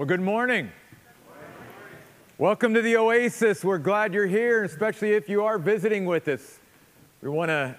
[0.00, 0.72] Well, good morning.
[2.38, 3.62] Welcome to the Oasis.
[3.62, 6.58] We're glad you're here, especially if you are visiting with us.
[7.20, 7.76] We want to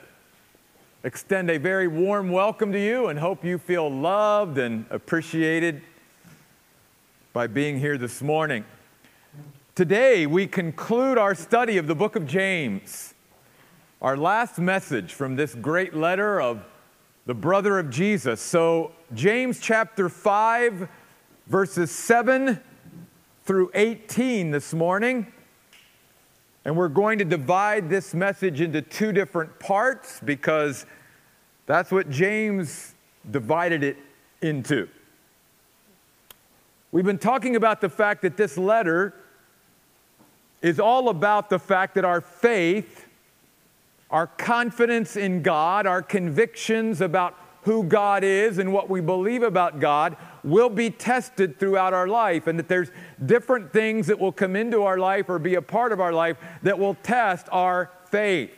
[1.04, 5.82] extend a very warm welcome to you and hope you feel loved and appreciated
[7.34, 8.66] by being here this morning.
[9.74, 13.16] Today, we conclude our study of the book of James,
[14.00, 16.64] our last message from this great letter of
[17.26, 18.40] the brother of Jesus.
[18.40, 20.88] So, James chapter 5,
[21.52, 22.62] verses 7
[23.44, 25.28] through 18 this morning.
[26.64, 30.86] And we're going to divide this message into two different parts because
[31.66, 32.96] that's what James
[33.30, 33.98] divided it
[34.42, 34.88] into.
[36.94, 39.14] We've been talking about the fact that this letter
[40.62, 43.08] is all about the fact that our faith,
[44.10, 49.80] our confidence in God, our convictions about who God is and what we believe about
[49.80, 52.92] God will be tested throughout our life, and that there's
[53.24, 56.38] different things that will come into our life or be a part of our life
[56.64, 58.52] that will test our faith.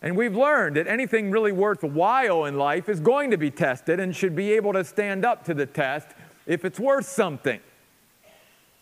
[0.00, 4.14] And we've learned that anything really worthwhile in life is going to be tested and
[4.14, 6.08] should be able to stand up to the test
[6.46, 7.60] if it's worth something.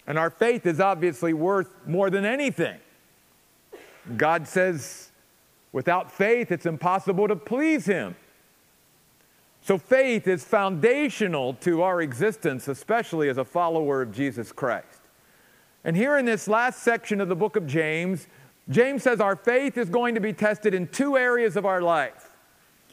[0.07, 2.79] And our faith is obviously worth more than anything.
[4.17, 5.11] God says,
[5.73, 8.15] without faith, it's impossible to please Him.
[9.67, 15.01] So, faith is foundational to our existence, especially as a follower of Jesus Christ.
[15.83, 18.29] And here in this last section of the book of James,
[18.69, 22.37] James says our faith is going to be tested in two areas of our life.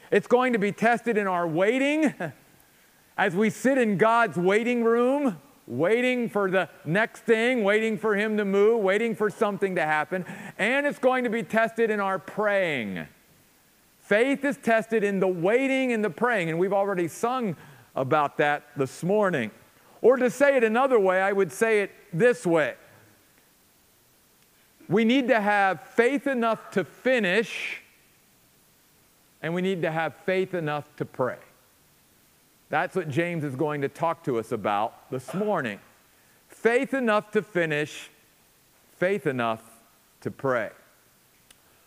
[0.09, 2.11] It's going to be tested in our waiting,
[3.19, 8.35] as we sit in God's waiting room, waiting for the next thing, waiting for Him
[8.37, 10.25] to move, waiting for something to happen.
[10.57, 13.05] And it's going to be tested in our praying
[14.03, 17.55] Faith is tested in the waiting and the praying, and we've already sung
[17.95, 19.49] about that this morning.
[20.01, 22.75] Or to say it another way, I would say it this way
[24.89, 27.81] We need to have faith enough to finish,
[29.41, 31.37] and we need to have faith enough to pray.
[32.69, 35.79] That's what James is going to talk to us about this morning.
[36.49, 38.09] Faith enough to finish,
[38.97, 39.63] faith enough
[40.19, 40.71] to pray.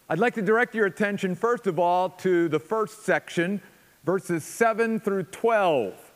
[0.09, 3.61] I'd like to direct your attention, first of all, to the first section,
[4.05, 6.12] verses 7 through 12,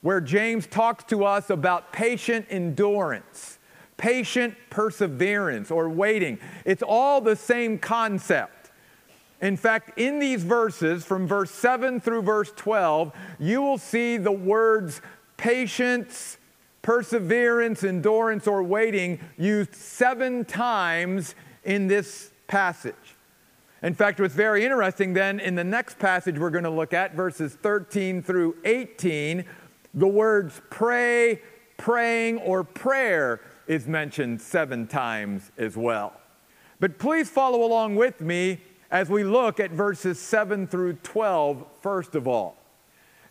[0.00, 3.58] where James talks to us about patient endurance,
[3.98, 6.38] patient perseverance, or waiting.
[6.64, 8.70] It's all the same concept.
[9.42, 14.32] In fact, in these verses, from verse 7 through verse 12, you will see the
[14.32, 15.02] words
[15.36, 16.38] patience,
[16.80, 22.94] perseverance, endurance, or waiting used seven times in this passage.
[23.84, 27.14] In fact, what's very interesting then, in the next passage we're going to look at,
[27.14, 29.44] verses 13 through 18,
[29.92, 31.42] the words pray,
[31.76, 36.14] praying, or prayer is mentioned seven times as well.
[36.80, 42.14] But please follow along with me as we look at verses 7 through 12, first
[42.14, 42.56] of all.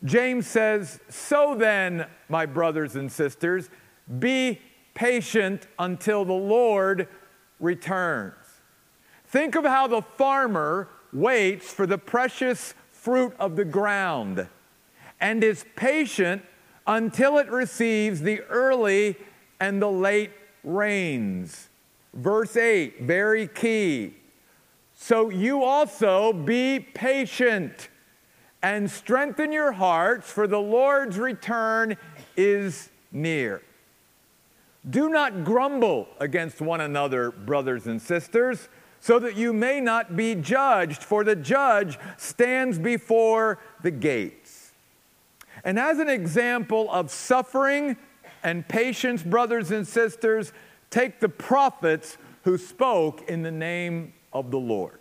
[0.05, 3.71] James says, So then, my brothers and sisters,
[4.19, 4.61] be
[4.93, 7.07] patient until the Lord
[7.59, 8.35] returns.
[9.33, 14.47] Think of how the farmer waits for the precious fruit of the ground
[15.19, 16.43] and is patient
[16.85, 19.17] until it receives the early
[19.59, 20.29] and the late
[20.63, 21.69] rains.
[22.13, 24.13] Verse 8, very key.
[24.93, 27.89] So you also be patient
[28.61, 31.97] and strengthen your hearts, for the Lord's return
[32.37, 33.63] is near.
[34.87, 38.69] Do not grumble against one another, brothers and sisters
[39.03, 44.71] so that you may not be judged, for the judge stands before the gates.
[45.65, 47.97] And as an example of suffering
[48.43, 50.53] and patience, brothers and sisters,
[50.89, 54.99] take the prophets who spoke in the name of the Lord.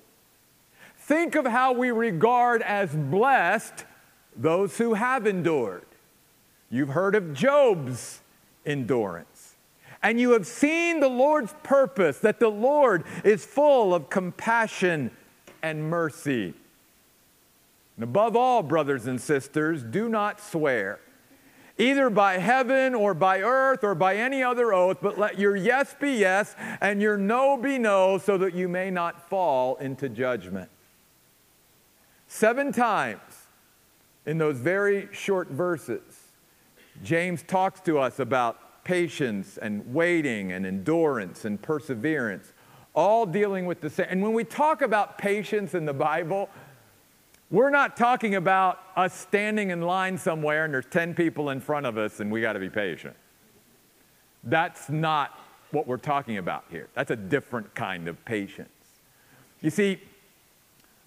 [0.99, 3.85] Think of how we regard as blessed
[4.35, 5.87] those who have endured.
[6.71, 8.21] You've heard of Job's
[8.67, 9.32] endurance
[10.03, 15.11] and you have seen the Lord's purpose, that the Lord is full of compassion
[15.63, 16.55] and mercy.
[17.97, 20.99] And above all, brothers and sisters, do not swear,
[21.79, 25.95] either by heaven or by earth or by any other oath, but let your yes
[26.01, 30.69] be yes and your no be no, so that you may not fall into judgment.
[32.27, 33.21] Seven times
[34.25, 36.01] in those very short verses,
[37.05, 42.53] James talks to us about patience and waiting and endurance and perseverance,
[42.95, 44.07] all dealing with the same.
[44.11, 46.49] And when we talk about patience in the Bible,
[47.51, 51.87] we're not talking about us standing in line somewhere and there's 10 people in front
[51.87, 53.15] of us and we got to be patient.
[54.45, 55.39] That's not
[55.71, 56.89] what we're talking about here.
[56.95, 58.69] That's a different kind of patience.
[59.61, 60.01] You see,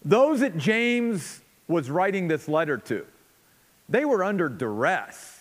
[0.04, 3.06] those that James was writing this letter to,
[3.90, 5.35] they were under duress.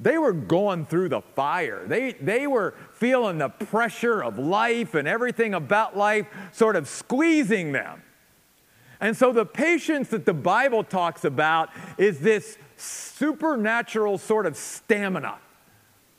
[0.00, 1.84] They were going through the fire.
[1.86, 7.72] They, they were feeling the pressure of life and everything about life sort of squeezing
[7.72, 8.02] them.
[9.00, 15.38] And so, the patience that the Bible talks about is this supernatural sort of stamina,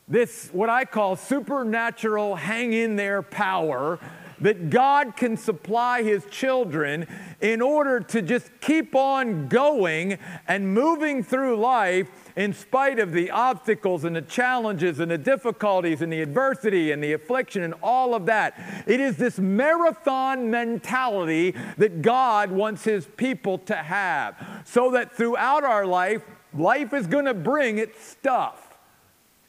[0.07, 3.99] this what I call supernatural hang in there power
[4.41, 7.07] that God can supply His children
[7.41, 10.17] in order to just keep on going
[10.47, 12.09] and moving through life
[12.39, 17.03] in spite of the obstacles and the challenges and the difficulties and the adversity and
[17.03, 18.83] the affliction and all of that.
[18.87, 25.65] It is this marathon mentality that God wants His people to have so that throughout
[25.65, 26.21] our life,
[26.57, 28.69] life is going to bring its stuff.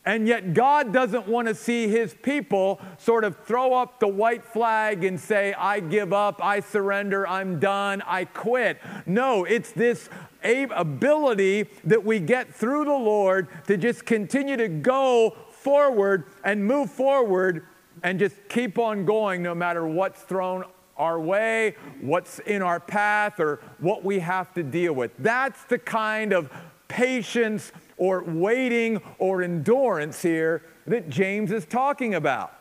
[0.05, 4.43] And yet, God doesn't want to see his people sort of throw up the white
[4.43, 8.79] flag and say, I give up, I surrender, I'm done, I quit.
[9.05, 10.09] No, it's this
[10.43, 16.91] ability that we get through the Lord to just continue to go forward and move
[16.91, 17.67] forward
[18.03, 20.65] and just keep on going no matter what's thrown
[20.97, 25.11] our way, what's in our path, or what we have to deal with.
[25.19, 26.51] That's the kind of
[26.89, 32.53] patience or waiting or endurance here that James is talking about.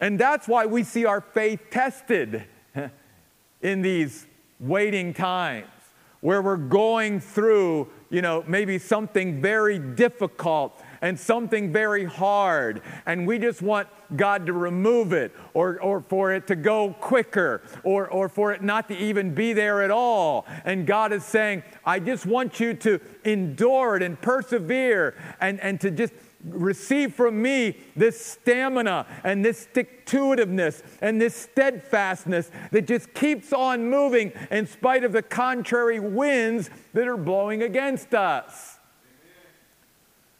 [0.00, 2.44] And that's why we see our faith tested
[3.62, 4.26] in these
[4.60, 5.77] waiting times
[6.20, 13.26] where we're going through, you know, maybe something very difficult and something very hard, and
[13.26, 18.08] we just want God to remove it or, or for it to go quicker or,
[18.08, 20.46] or for it not to even be there at all.
[20.64, 25.80] And God is saying, I just want you to endure it and persevere and, and
[25.82, 26.14] to just
[26.44, 33.12] receive from me this stamina and this stick to itiveness and this steadfastness that just
[33.14, 38.78] keeps on moving in spite of the contrary winds that are blowing against us.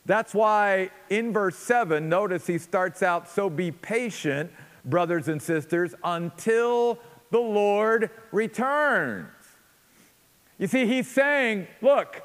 [0.07, 4.51] That's why in verse 7, notice he starts out, so be patient,
[4.85, 6.99] brothers and sisters, until
[7.31, 9.29] the Lord returns.
[10.59, 12.23] You see, he's saying, look,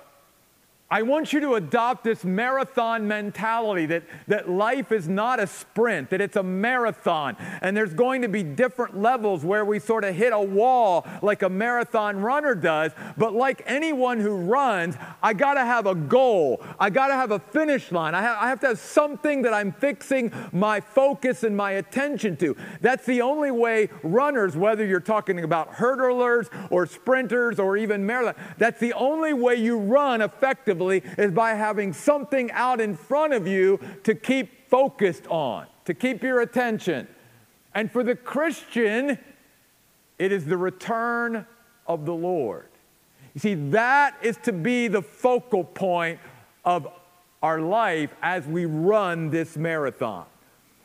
[0.91, 6.11] I want you to adopt this marathon mentality that, that life is not a sprint,
[6.11, 7.35] that it's a marathon.
[7.61, 11.41] And there's going to be different levels where we sort of hit a wall like
[11.41, 12.91] a marathon runner does.
[13.17, 16.63] But like anyone who runs, I got to have a goal.
[16.79, 18.13] I got to have a finish line.
[18.13, 22.37] I have, I have to have something that I'm fixing my focus and my attention
[22.37, 22.55] to.
[22.81, 28.35] That's the only way runners, whether you're talking about hurdlers or sprinters or even marathon,
[28.59, 33.47] that's the only way you run effectively is by having something out in front of
[33.47, 37.07] you to keep focused on, to keep your attention.
[37.75, 39.17] And for the Christian,
[40.19, 41.45] it is the return
[41.87, 42.67] of the Lord.
[43.33, 46.19] You see, that is to be the focal point
[46.63, 46.87] of
[47.41, 50.25] our life as we run this marathon.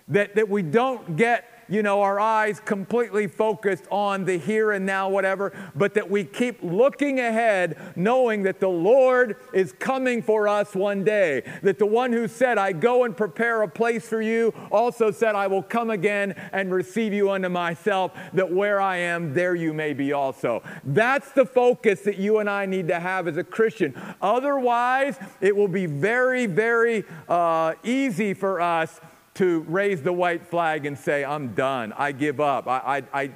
[0.09, 4.87] That, that we don't get you know, our eyes completely focused on the here and
[4.87, 10.49] now, whatever, but that we keep looking ahead, knowing that the Lord is coming for
[10.49, 11.43] us one day.
[11.63, 15.35] That the one who said, I go and prepare a place for you, also said,
[15.35, 19.75] I will come again and receive you unto myself, that where I am, there you
[19.75, 20.63] may be also.
[20.85, 23.95] That's the focus that you and I need to have as a Christian.
[24.23, 29.01] Otherwise, it will be very, very uh, easy for us
[29.39, 33.31] to raise the white flag and say, I'm done, I give up, I, I, I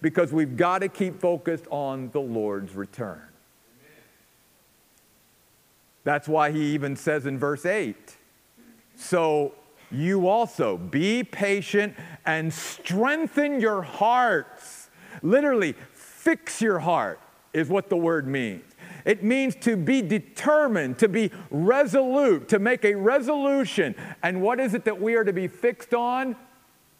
[0.00, 3.22] because we've got to keep focused on the Lord's return.
[6.02, 8.16] That's why he even says in verse 8,
[8.96, 9.54] so
[9.92, 11.94] you also be patient
[12.26, 14.90] and strengthen your hearts.
[15.22, 17.20] Literally, fix your heart
[17.52, 18.67] is what the word means.
[19.08, 23.94] It means to be determined, to be resolute, to make a resolution.
[24.22, 26.36] And what is it that we are to be fixed on?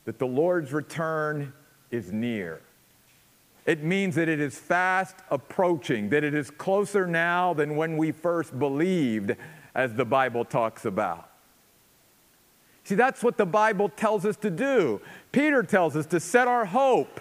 [0.07, 1.53] That the Lord's return
[1.91, 2.62] is near.
[3.67, 8.12] It means that it is fast approaching, that it is closer now than when we
[8.12, 9.37] first believed,
[9.75, 11.29] as the Bible talks about.
[12.85, 15.03] See, that's what the Bible tells us to do.
[15.31, 17.21] Peter tells us to set our hope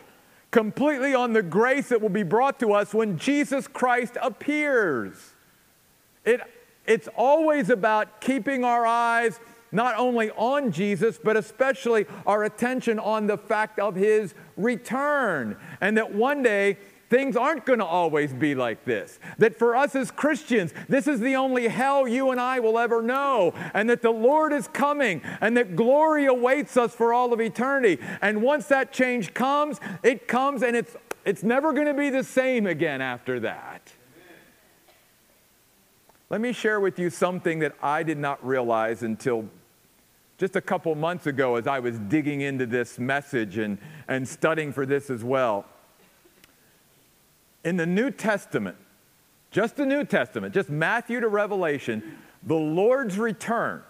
[0.57, 5.35] completely on the grace that will be brought to us when Jesus Christ appears.
[6.25, 6.41] It,
[6.87, 9.39] it's always about keeping our eyes
[9.71, 15.55] not only on Jesus, but especially our attention on the fact of his return.
[15.79, 19.19] And that one day things aren't going to always be like this.
[19.37, 23.01] That for us as Christians, this is the only hell you and I will ever
[23.01, 23.53] know.
[23.73, 27.99] And that the Lord is coming and that glory awaits us for all of eternity.
[28.21, 30.95] And once that change comes, it comes and it's,
[31.25, 33.91] it's never going to be the same again after that.
[36.29, 39.47] Let me share with you something that I did not realize until
[40.37, 43.77] just a couple months ago as I was digging into this message and,
[44.09, 45.65] and studying for this as well.
[47.67, 48.77] In the New Testament,
[49.51, 53.83] just the New Testament, just Matthew to Revelation, the Lord's return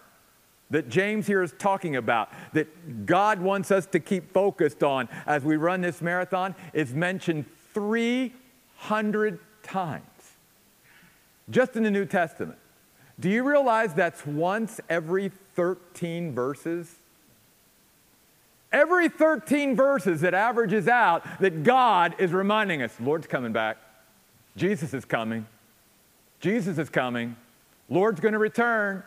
[0.71, 5.43] that James here is talking about, that God wants us to keep focused on as
[5.43, 10.03] we run this marathon, is mentioned 300 times
[11.51, 12.57] just in the New Testament.
[13.19, 16.95] Do you realize that's once every 13 verses?
[18.71, 23.77] Every 13 verses, it averages out that God is reminding us Lord's coming back.
[24.55, 25.47] Jesus is coming.
[26.39, 27.35] Jesus is coming.
[27.89, 29.03] Lord's going to return.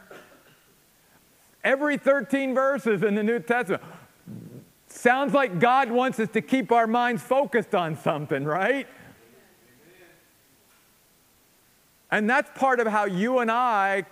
[1.62, 3.82] Every 13 verses in the New Testament
[4.88, 8.86] sounds like God wants us to keep our minds focused on something, right?
[12.10, 14.06] And that's part of how you and I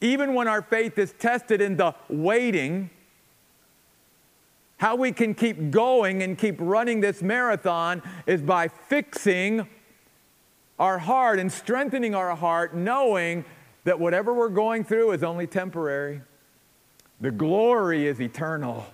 [0.00, 2.90] even when our faith is tested in the waiting,
[4.78, 9.68] how we can keep going and keep running this marathon is by fixing
[10.78, 13.44] our heart and strengthening our heart, knowing
[13.84, 16.22] that whatever we're going through is only temporary.
[17.20, 18.86] The glory is eternal.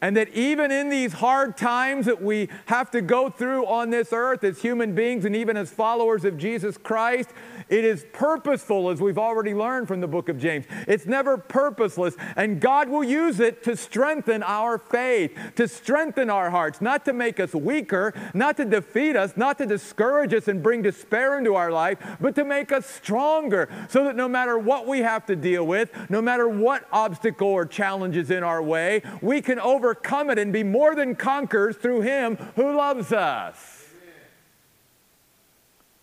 [0.00, 4.12] And that even in these hard times that we have to go through on this
[4.12, 7.30] earth as human beings and even as followers of Jesus Christ,
[7.68, 10.66] it is purposeful, as we've already learned from the book of James.
[10.86, 16.50] It's never purposeless, and God will use it to strengthen our faith, to strengthen our
[16.50, 20.62] hearts, not to make us weaker, not to defeat us, not to discourage us and
[20.62, 24.86] bring despair into our life, but to make us stronger so that no matter what
[24.86, 29.02] we have to deal with, no matter what obstacle or challenge is in our way,
[29.20, 33.84] we can overcome it and be more than conquerors through Him who loves us.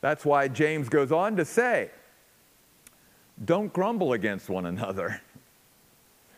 [0.01, 1.89] That's why James goes on to say,
[3.43, 5.21] don't grumble against one another.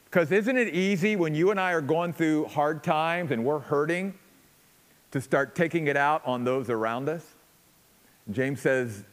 [0.05, 3.59] Because isn't it easy when you and I are going through hard times and we're
[3.59, 4.13] hurting
[5.11, 7.35] to start taking it out on those around us?
[8.31, 9.03] James says,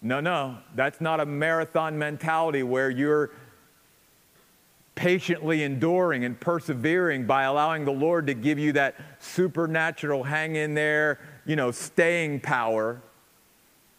[0.00, 3.32] no, no, that's not a marathon mentality where you're
[5.00, 10.74] patiently enduring and persevering by allowing the Lord to give you that supernatural hang in
[10.74, 13.00] there, you know, staying power.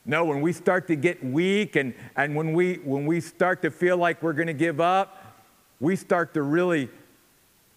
[0.05, 3.72] No, when we start to get weak and, and when, we, when we start to
[3.72, 5.41] feel like we're going to give up,
[5.79, 6.88] we start to really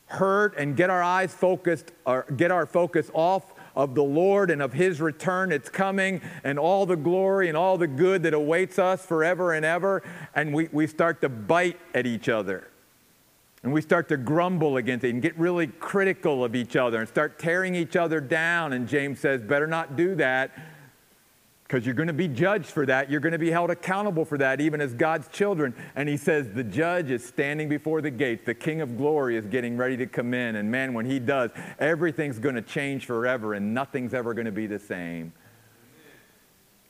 [0.05, 4.61] hurt and get our eyes focused or get our focus off of the Lord and
[4.61, 5.51] of His return.
[5.51, 9.65] It's coming and all the glory and all the good that awaits us forever and
[9.65, 10.03] ever.
[10.35, 12.69] And we, we start to bite at each other.
[13.65, 17.09] And we start to grumble against it and get really critical of each other and
[17.09, 18.75] start tearing each other down.
[18.75, 20.53] And James says, better not do that
[21.65, 23.11] because you're going to be judged for that.
[23.11, 25.75] You're going to be held accountable for that, even as God's children.
[25.97, 28.45] And he says, The judge is standing before the gates.
[28.45, 30.57] The King of glory is getting ready to come in.
[30.57, 34.53] And man, when he does, everything's going to change forever and nothing's ever going to
[34.53, 35.33] be the same.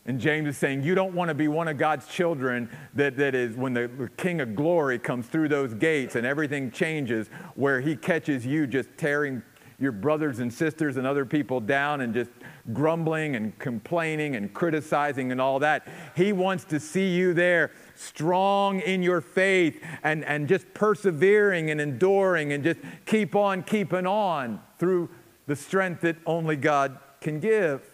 [0.06, 3.34] And James is saying, You don't want to be one of God's children that, that
[3.34, 7.96] is when the King of glory comes through those gates and everything changes, where he
[7.96, 9.42] catches you just tearing
[9.78, 12.30] your brothers and sisters and other people down and just
[12.73, 15.87] grumbling and complaining and criticizing and all that.
[16.16, 21.80] He wants to see you there strong in your faith and, and just persevering and
[21.80, 25.08] enduring and just keep on keeping on through
[25.46, 27.93] the strength that only God can give.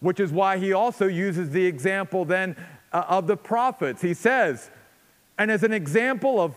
[0.00, 2.56] Which is why he also uses the example then
[2.92, 4.02] uh, of the prophets.
[4.02, 4.70] He says,
[5.38, 6.54] and as an example of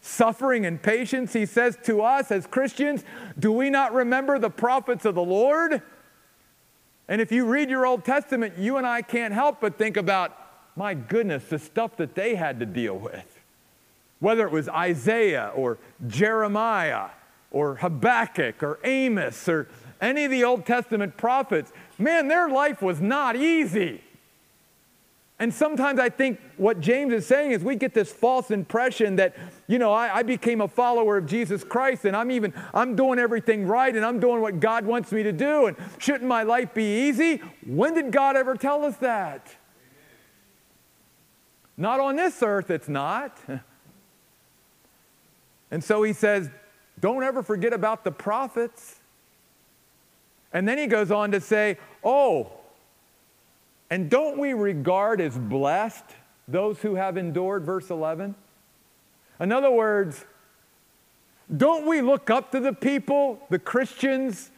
[0.00, 3.04] suffering and patience, he says to us as Christians,
[3.38, 5.82] Do we not remember the prophets of the Lord?
[7.08, 10.36] And if you read your Old Testament, you and I can't help but think about,
[10.74, 13.40] my goodness, the stuff that they had to deal with.
[14.18, 15.78] Whether it was Isaiah or
[16.08, 17.10] Jeremiah
[17.50, 19.68] or Habakkuk or Amos or
[20.00, 24.02] any of the Old Testament prophets, man, their life was not easy.
[25.38, 29.36] And sometimes I think what James is saying is we get this false impression that,
[29.66, 33.18] you know, I, I, became a follower of Jesus Christ and I'm even, I'm doing
[33.18, 36.72] everything right and I'm doing what God wants me to do and shouldn't my life
[36.72, 37.42] be easy?
[37.66, 39.54] When did God ever tell us that?
[41.76, 43.38] Not on this earth, it's not.
[45.70, 46.48] And so he says,
[47.00, 48.95] don't ever forget about the prophets.
[50.52, 52.50] And then he goes on to say, Oh,
[53.90, 56.04] and don't we regard as blessed
[56.48, 58.34] those who have endured, verse 11?
[59.38, 60.24] In other words,
[61.54, 64.50] don't we look up to the people, the Christians,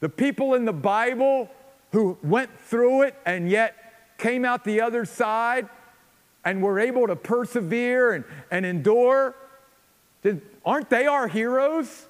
[0.00, 1.50] the people in the Bible
[1.92, 3.74] who went through it and yet
[4.18, 5.68] came out the other side
[6.44, 9.34] and were able to persevere and, and endure?
[10.22, 12.06] Did, aren't they our heroes?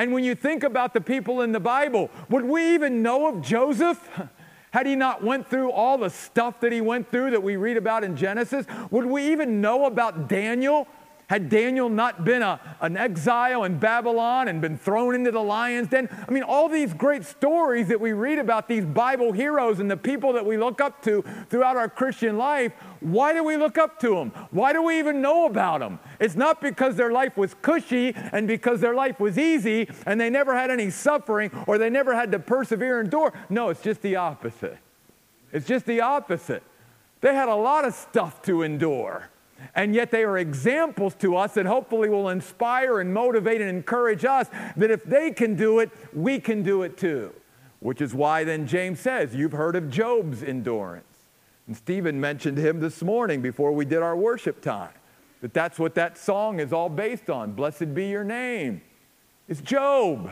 [0.00, 3.42] And when you think about the people in the Bible, would we even know of
[3.42, 4.00] Joseph?
[4.70, 7.76] Had he not went through all the stuff that he went through that we read
[7.76, 8.64] about in Genesis?
[8.90, 10.88] Would we even know about Daniel?
[11.30, 15.86] Had Daniel not been a, an exile in Babylon and been thrown into the lion's
[15.86, 16.08] den?
[16.26, 19.96] I mean, all these great stories that we read about these Bible heroes and the
[19.96, 24.00] people that we look up to throughout our Christian life, why do we look up
[24.00, 24.30] to them?
[24.50, 26.00] Why do we even know about them?
[26.18, 30.30] It's not because their life was cushy and because their life was easy and they
[30.30, 33.32] never had any suffering or they never had to persevere and endure.
[33.48, 34.78] No, it's just the opposite.
[35.52, 36.64] It's just the opposite.
[37.20, 39.30] They had a lot of stuff to endure.
[39.74, 44.24] And yet they are examples to us that hopefully will inspire and motivate and encourage
[44.24, 47.32] us that if they can do it, we can do it too.
[47.78, 51.06] Which is why then James says, You've heard of Job's endurance.
[51.66, 54.92] And Stephen mentioned him this morning before we did our worship time.
[55.40, 57.52] That that's what that song is all based on.
[57.52, 58.82] Blessed be your name.
[59.48, 60.30] It's Job.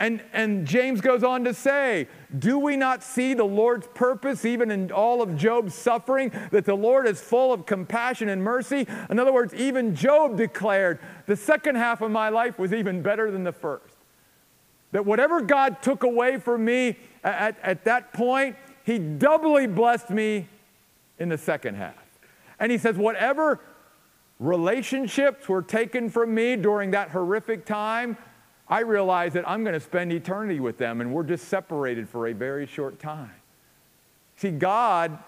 [0.00, 2.06] And, and James goes on to say,
[2.38, 6.30] Do we not see the Lord's purpose even in all of Job's suffering?
[6.52, 8.86] That the Lord is full of compassion and mercy?
[9.10, 13.32] In other words, even Job declared, The second half of my life was even better
[13.32, 13.94] than the first.
[14.92, 20.46] That whatever God took away from me at, at that point, He doubly blessed me
[21.18, 21.96] in the second half.
[22.60, 23.58] And He says, Whatever
[24.38, 28.16] relationships were taken from me during that horrific time,
[28.70, 32.28] I realize that I'm going to spend eternity with them and we're just separated for
[32.28, 33.32] a very short time.
[34.36, 35.18] See, God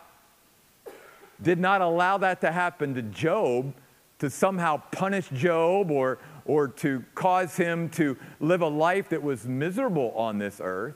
[1.42, 3.72] did not allow that to happen to Job
[4.20, 9.46] to somehow punish Job or, or to cause him to live a life that was
[9.46, 10.94] miserable on this earth.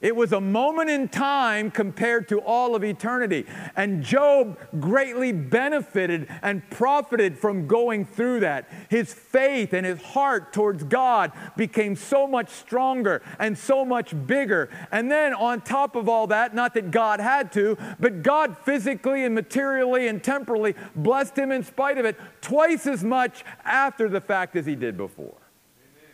[0.00, 3.46] It was a moment in time compared to all of eternity.
[3.74, 8.70] And Job greatly benefited and profited from going through that.
[8.88, 14.70] His faith and his heart towards God became so much stronger and so much bigger.
[14.92, 19.24] And then, on top of all that, not that God had to, but God physically
[19.24, 24.20] and materially and temporally blessed him in spite of it twice as much after the
[24.20, 25.34] fact as he did before.
[25.34, 26.12] Amen.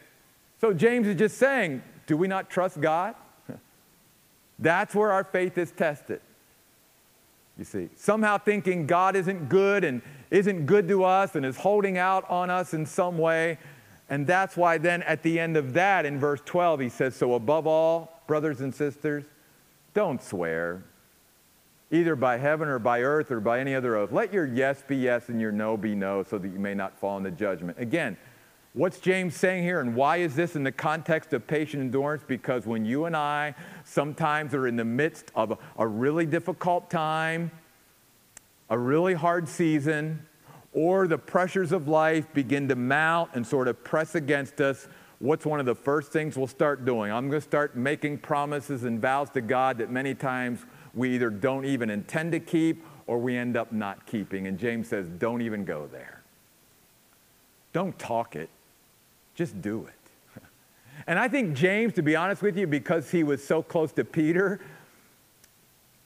[0.58, 3.14] So, James is just saying, do we not trust God?
[4.58, 6.20] That's where our faith is tested.
[7.58, 11.98] You see, somehow thinking God isn't good and isn't good to us and is holding
[11.98, 13.58] out on us in some way.
[14.10, 17.34] And that's why then at the end of that, in verse 12, he says, So
[17.34, 19.24] above all, brothers and sisters,
[19.94, 20.82] don't swear,
[21.92, 24.10] either by heaven or by earth or by any other oath.
[24.10, 26.98] Let your yes be yes and your no be no, so that you may not
[26.98, 27.78] fall into judgment.
[27.78, 28.16] Again,
[28.74, 32.24] What's James saying here, and why is this in the context of patient endurance?
[32.26, 37.52] Because when you and I sometimes are in the midst of a, really difficult time,
[38.68, 40.26] a really hard season,
[40.72, 44.88] or the pressures of life begin to mount and sort of press against us,
[45.20, 47.12] what's one of the first things we'll start doing?
[47.12, 51.30] I'm going to start making promises and vows to God that many times we either
[51.30, 54.48] don't even intend to keep or we end up not keeping.
[54.48, 56.22] And James says, don't even go there.
[57.72, 58.50] Don't talk it.
[59.34, 60.42] Just do it.
[61.06, 64.04] And I think James, to be honest with you, because he was so close to
[64.04, 64.58] Peter,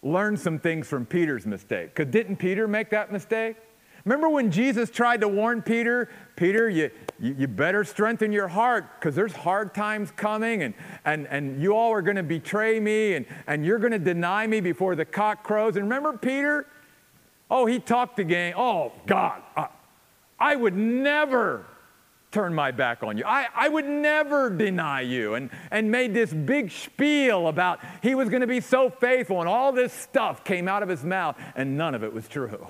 [0.02, 1.94] learned some things from Peter's mistake.
[1.94, 3.56] Because didn't Peter make that mistake?
[4.04, 9.14] Remember when Jesus tried to warn Peter, Peter, you, you, better strengthen your heart because
[9.14, 10.72] there's hard times coming and,
[11.04, 14.46] and, and you all are going to betray me and, and you're going to deny
[14.46, 15.76] me before the cock crows.
[15.76, 16.66] And remember Peter?
[17.50, 18.54] Oh, he talked again.
[18.56, 19.66] Oh, God, uh,
[20.38, 21.66] I would never
[22.30, 23.24] turn my back on you.
[23.24, 25.34] I, I would never deny you.
[25.34, 29.48] And, and made this big spiel about he was going to be so faithful, and
[29.48, 32.66] all this stuff came out of his mouth, and none of it was true.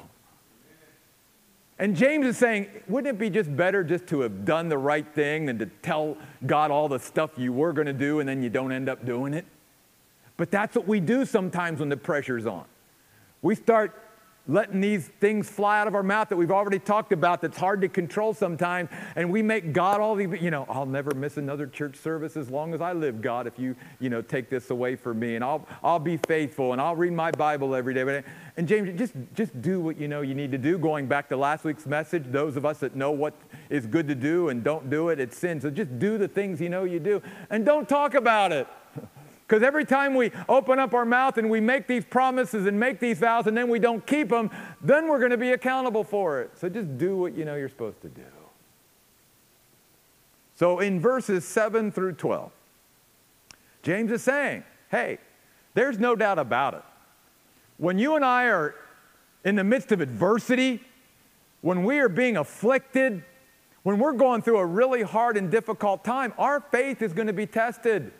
[1.78, 5.06] And James is saying, wouldn't it be just better just to have done the right
[5.14, 8.42] thing than to tell God all the stuff you were going to do and then
[8.42, 9.44] you don't end up doing it?
[10.36, 12.64] But that's what we do sometimes when the pressure's on.
[13.42, 13.94] We start
[14.48, 17.80] letting these things fly out of our mouth that we've already talked about that's hard
[17.80, 21.66] to control sometimes and we make god all the you know i'll never miss another
[21.66, 24.96] church service as long as i live god if you you know take this away
[24.96, 28.22] from me and i'll i'll be faithful and i'll read my bible every day.
[28.56, 30.78] And james just just do what you know you need to do.
[30.78, 33.34] Going back to last week's message those of us that know what
[33.70, 35.60] is good to do and don't do it it's sin.
[35.60, 38.66] So just do the things you know you do and don't talk about it
[39.48, 43.00] Because every time we open up our mouth and we make these promises and make
[43.00, 44.50] these vows and then we don't keep them,
[44.82, 46.50] then we're going to be accountable for it.
[46.58, 48.22] So just do what you know you're supposed to do.
[50.54, 52.50] So in verses 7 through 12,
[53.82, 55.16] James is saying, hey,
[55.72, 56.82] there's no doubt about it.
[57.78, 58.74] When you and I are
[59.44, 60.82] in the midst of adversity,
[61.62, 63.24] when we are being afflicted,
[63.82, 67.32] when we're going through a really hard and difficult time, our faith is going to
[67.32, 68.12] be tested.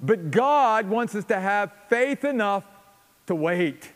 [0.00, 2.64] But God wants us to have faith enough
[3.26, 3.92] to wait,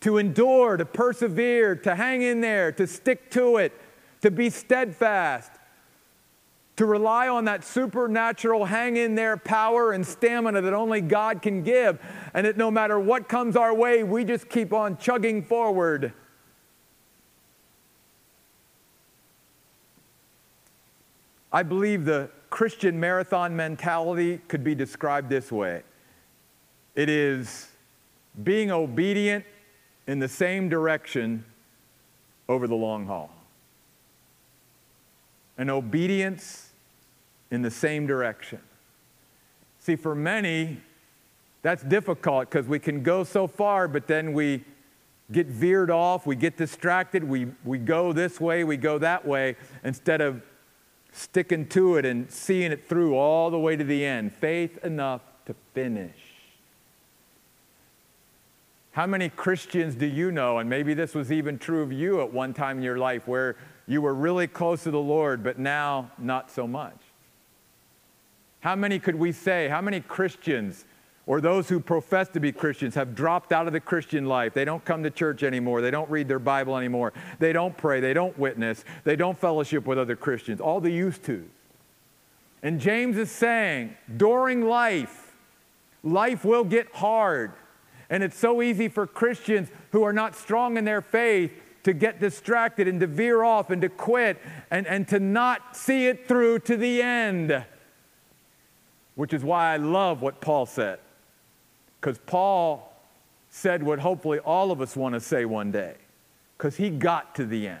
[0.00, 3.72] to endure, to persevere, to hang in there, to stick to it,
[4.22, 5.52] to be steadfast,
[6.76, 11.62] to rely on that supernatural hang in there power and stamina that only God can
[11.62, 12.00] give.
[12.32, 16.14] And that no matter what comes our way, we just keep on chugging forward.
[21.52, 25.82] I believe the Christian marathon mentality could be described this way
[26.96, 27.68] it is
[28.42, 29.44] being obedient
[30.06, 31.44] in the same direction
[32.48, 33.30] over the long haul.
[35.56, 36.70] An obedience
[37.50, 38.60] in the same direction.
[39.78, 40.80] See, for many,
[41.62, 44.64] that's difficult because we can go so far, but then we
[45.32, 49.56] get veered off, we get distracted, we, we go this way, we go that way,
[49.84, 50.42] instead of
[51.12, 54.32] sticking to it and seeing it through all the way to the end.
[54.32, 56.16] Faith enough to finish.
[58.92, 62.32] How many Christians do you know, and maybe this was even true of you at
[62.32, 66.10] one time in your life, where you were really close to the Lord, but now
[66.18, 66.96] not so much?
[68.60, 69.68] How many could we say?
[69.68, 70.84] How many Christians
[71.30, 74.52] or those who profess to be Christians have dropped out of the Christian life.
[74.52, 75.80] They don't come to church anymore.
[75.80, 77.12] They don't read their Bible anymore.
[77.38, 78.00] They don't pray.
[78.00, 78.84] They don't witness.
[79.04, 80.60] They don't fellowship with other Christians.
[80.60, 81.48] All the used to.
[82.64, 85.36] And James is saying, during life,
[86.02, 87.52] life will get hard.
[88.10, 91.52] And it's so easy for Christians who are not strong in their faith
[91.84, 94.36] to get distracted and to veer off and to quit
[94.72, 97.64] and, and to not see it through to the end.
[99.14, 100.98] Which is why I love what Paul said.
[102.00, 102.90] Because Paul
[103.50, 105.94] said what hopefully all of us want to say one day,
[106.56, 107.80] because he got to the end.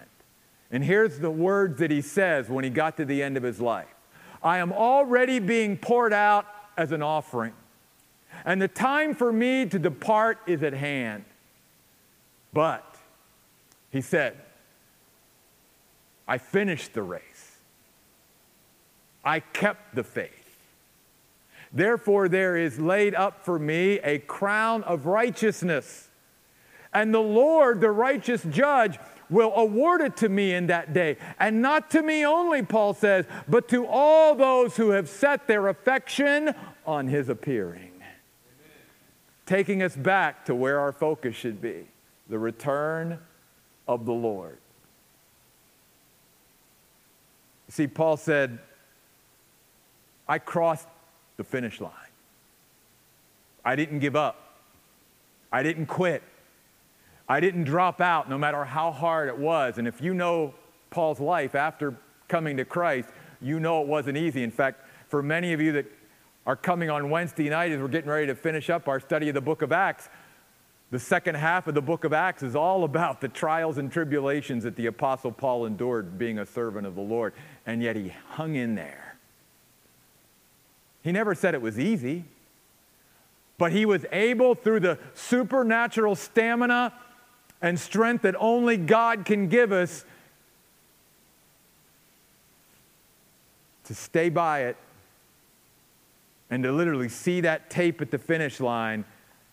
[0.70, 3.60] And here's the words that he says when he got to the end of his
[3.60, 3.88] life
[4.42, 7.54] I am already being poured out as an offering,
[8.44, 11.24] and the time for me to depart is at hand.
[12.52, 12.96] But,
[13.90, 14.36] he said,
[16.26, 17.56] I finished the race,
[19.24, 20.39] I kept the faith.
[21.72, 26.08] Therefore, there is laid up for me a crown of righteousness.
[26.92, 31.16] And the Lord, the righteous judge, will award it to me in that day.
[31.38, 35.68] And not to me only, Paul says, but to all those who have set their
[35.68, 36.52] affection
[36.84, 37.92] on his appearing.
[37.96, 38.14] Amen.
[39.46, 41.86] Taking us back to where our focus should be
[42.28, 43.18] the return
[43.86, 44.58] of the Lord.
[47.68, 48.58] See, Paul said,
[50.28, 50.88] I crossed
[51.40, 51.90] the finish line.
[53.64, 54.58] I didn't give up.
[55.50, 56.22] I didn't quit.
[57.30, 59.78] I didn't drop out no matter how hard it was.
[59.78, 60.52] And if you know
[60.90, 61.96] Paul's life after
[62.28, 63.08] coming to Christ,
[63.40, 64.42] you know it wasn't easy.
[64.42, 65.86] In fact, for many of you that
[66.44, 69.34] are coming on Wednesday night as we're getting ready to finish up our study of
[69.34, 70.10] the book of Acts,
[70.90, 74.64] the second half of the book of Acts is all about the trials and tribulations
[74.64, 77.32] that the Apostle Paul endured being a servant of the Lord.
[77.64, 79.09] And yet he hung in there.
[81.02, 82.24] He never said it was easy,
[83.58, 86.92] but he was able, through the supernatural stamina
[87.62, 90.04] and strength that only God can give us,
[93.84, 94.76] to stay by it
[96.48, 99.04] and to literally see that tape at the finish line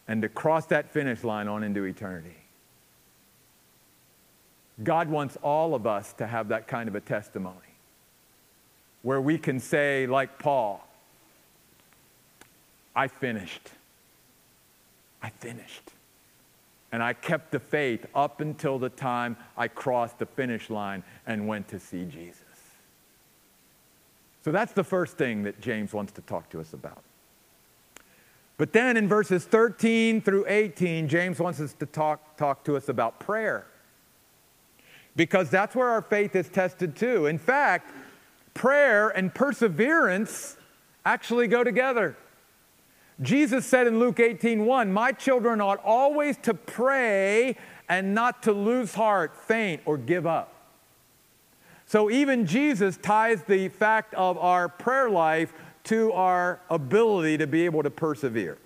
[0.08, 2.38] and to cross that finish line on into eternity.
[4.84, 7.58] God wants all of us to have that kind of a testimony
[9.02, 10.87] where we can say, like Paul,
[12.98, 13.70] I finished.
[15.22, 15.92] I finished.
[16.92, 21.48] And I kept the faith up until the time I crossed the finish line and
[21.48, 22.42] went to see Jesus.
[24.44, 27.04] So that's the first thing that James wants to talk to us about.
[28.58, 32.90] But then in verses 13 through 18, James wants us to talk, talk to us
[32.90, 33.68] about prayer.
[35.16, 37.28] Because that's where our faith is tested too.
[37.28, 37.92] In fact,
[38.56, 40.58] prayer and perseverance
[41.06, 42.18] actually go together.
[43.22, 47.56] Jesus said in Luke 18 1, My children ought always to pray
[47.90, 50.54] and not to lose heart, faint, or give up.
[51.86, 55.54] So even Jesus ties the fact of our prayer life
[55.86, 58.58] to our ability to be able to persevere.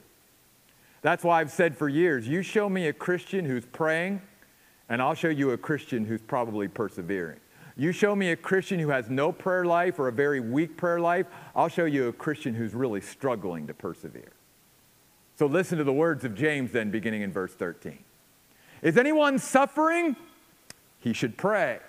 [1.04, 4.22] That's why I've said for years you show me a Christian who's praying,
[4.90, 7.40] and I'll show you a Christian who's probably persevering.
[7.78, 11.00] You show me a Christian who has no prayer life or a very weak prayer
[11.00, 14.34] life, I'll show you a Christian who's really struggling to persevere.
[15.42, 17.98] So listen to the words of James then, beginning in verse 13.
[18.84, 20.16] Is anyone suffering?
[21.00, 21.80] He should pray.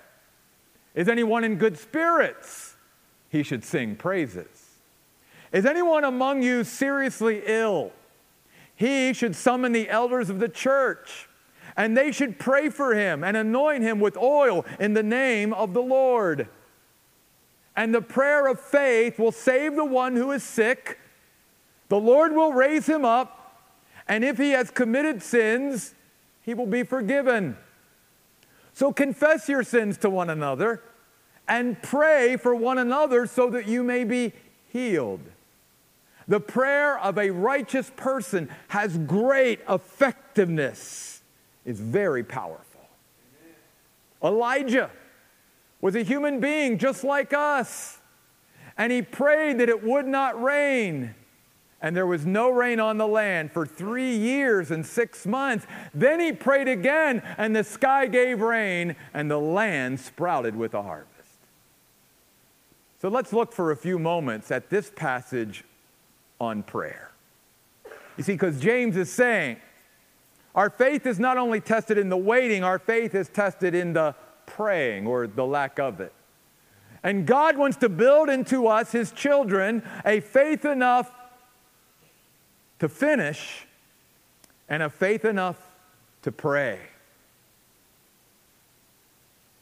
[0.95, 2.75] Is anyone in good spirits?
[3.29, 4.79] He should sing praises.
[5.51, 7.91] Is anyone among you seriously ill?
[8.75, 11.29] He should summon the elders of the church,
[11.77, 15.75] and they should pray for him and anoint him with oil in the name of
[15.75, 16.47] the Lord.
[17.75, 20.97] And the prayer of faith will save the one who is sick.
[21.89, 23.41] The Lord will raise him up,
[24.07, 25.95] and if he has committed sins,
[26.41, 27.57] he will be forgiven.
[28.73, 30.81] So confess your sins to one another
[31.47, 34.33] and pray for one another so that you may be
[34.67, 35.21] healed.
[36.27, 41.21] The prayer of a righteous person has great effectiveness,
[41.65, 42.81] is very powerful.
[44.23, 44.89] Elijah
[45.81, 47.99] was a human being just like us,
[48.77, 51.13] and he prayed that it would not rain.
[51.83, 55.67] And there was no rain on the land for three years and six months.
[55.93, 60.81] Then he prayed again, and the sky gave rain, and the land sprouted with a
[60.81, 61.09] harvest.
[63.01, 65.65] So let's look for a few moments at this passage
[66.39, 67.11] on prayer.
[68.15, 69.57] You see, because James is saying,
[70.55, 74.15] our faith is not only tested in the waiting, our faith is tested in the
[74.45, 76.13] praying or the lack of it.
[77.03, 81.11] And God wants to build into us, his children, a faith enough
[82.83, 83.65] to finish
[84.67, 85.55] and a faith enough
[86.21, 86.77] to pray.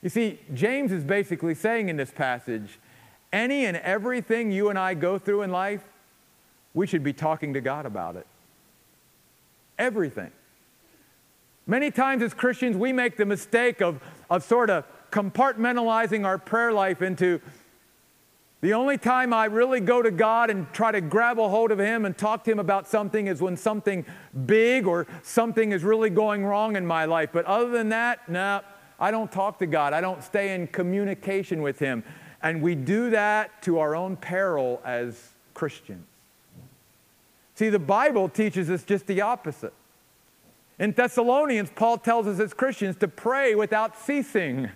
[0.01, 2.79] You see, James is basically saying in this passage
[3.31, 5.83] any and everything you and I go through in life,
[6.73, 8.25] we should be talking to God about it.
[9.77, 10.31] Everything.
[11.67, 16.73] Many times as Christians, we make the mistake of, of sort of compartmentalizing our prayer
[16.73, 17.39] life into
[18.61, 21.79] the only time I really go to God and try to grab a hold of
[21.79, 24.05] Him and talk to Him about something is when something
[24.45, 27.29] big or something is really going wrong in my life.
[27.33, 28.61] But other than that, no,
[28.99, 29.93] I don't talk to God.
[29.93, 32.03] I don't stay in communication with Him.
[32.43, 36.05] And we do that to our own peril as Christians.
[37.55, 39.73] See, the Bible teaches us just the opposite.
[40.79, 44.69] In Thessalonians, Paul tells us as Christians to pray without ceasing.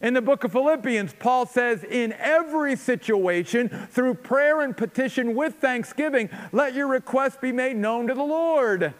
[0.00, 5.54] In the book of Philippians, Paul says, In every situation, through prayer and petition with
[5.54, 8.92] thanksgiving, let your requests be made known to the Lord.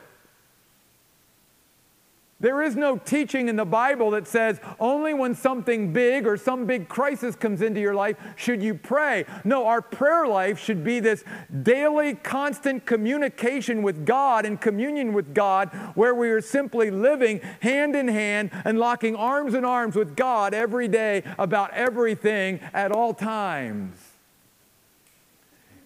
[2.45, 6.67] There is no teaching in the Bible that says only when something big or some
[6.67, 9.25] big crisis comes into your life should you pray.
[9.45, 11.25] No, our prayer life should be this
[11.63, 17.97] daily, constant communication with God and communion with God where we are simply living hand
[17.97, 23.15] in hand and locking arms in arms with God every day about everything at all
[23.15, 23.97] times.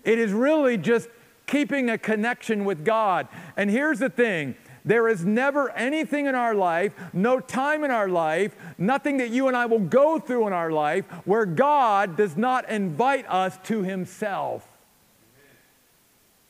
[0.02, 1.08] It is really just
[1.46, 3.28] keeping a connection with God.
[3.56, 4.56] And here's the thing
[4.88, 9.46] there is never anything in our life, no time in our life, nothing that you
[9.46, 13.82] and I will go through in our life where God does not invite us to
[13.82, 14.66] Himself.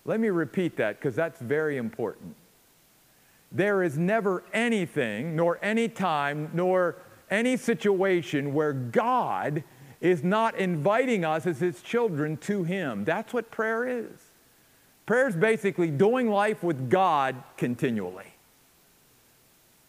[0.05, 2.37] Let me repeat that because that's very important.
[3.51, 6.94] There is never anything, nor any time, nor
[7.33, 9.64] any situation where God
[10.01, 13.05] is not inviting us as His children to Him.
[13.05, 14.28] That's what prayer is.
[15.09, 18.35] Prayer is basically doing life with God continually.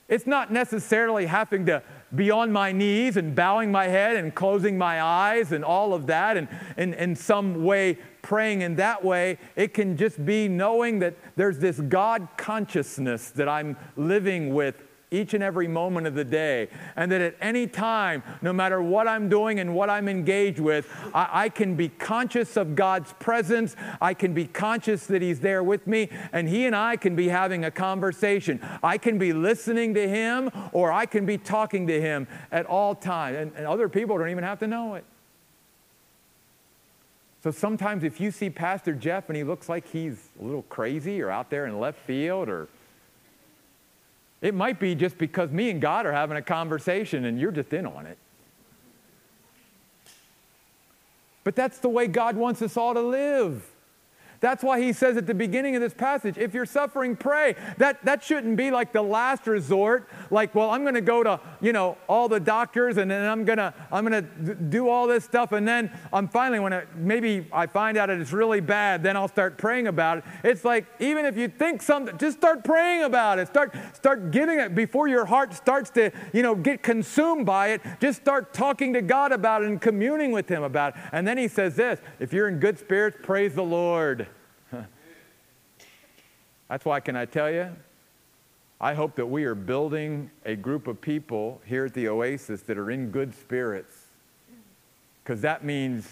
[0.08, 1.84] It's not necessarily having to
[2.16, 6.08] be on my knees and bowing my head and closing my eyes and all of
[6.08, 6.48] that and
[6.94, 9.38] in some way praying in that way.
[9.58, 15.34] It can just be knowing that there's this God consciousness that I'm living with each
[15.34, 16.70] and every moment of the day.
[16.96, 20.88] And that at any time, no matter what I'm doing and what I'm engaged with,
[21.14, 23.76] I, I, can be conscious of God's presence.
[24.02, 27.30] I can be conscious that He's there with me, and He and I can be
[27.30, 28.60] having a conversation.
[28.84, 32.94] I can be listening to Him, or I can be talking to Him at all
[32.96, 33.38] times.
[33.38, 35.06] And, and other people don't even have to know it.
[37.42, 41.22] So sometimes if you see Pastor Jeff and he looks like he's a little crazy
[41.22, 42.68] or out there in left field or
[44.42, 47.74] it might be just because me and God are having a conversation and you're just
[47.74, 48.18] in on it.
[51.44, 53.70] But that's the way God wants us all to live.
[54.40, 57.56] That's why he says at the beginning of this passage, if you're suffering, pray.
[57.78, 61.40] That, that shouldn't be like the last resort, like, well, I'm going to go to
[61.62, 65.52] you know, all the doctors and then I'm gonna, I'm gonna do all this stuff
[65.52, 69.28] and then I'm finally, when it, maybe I find out it's really bad, then I'll
[69.28, 70.24] start praying about it.
[70.44, 73.48] It's like, even if you think something, just start praying about it.
[73.48, 77.82] Start, start giving it before your heart starts to, you know, get consumed by it.
[78.00, 81.02] Just start talking to God about it and communing with Him about it.
[81.12, 84.29] And then He says this if you're in good spirits, praise the Lord.
[86.70, 87.76] That's why, can I tell you?
[88.80, 92.78] I hope that we are building a group of people here at the Oasis that
[92.78, 93.94] are in good spirits.
[95.24, 96.08] Because that means